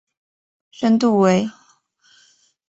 [0.71, 1.47] 深度为。